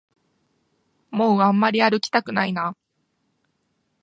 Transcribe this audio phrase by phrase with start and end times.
[1.11, 2.75] もうあんまり歩きたくないな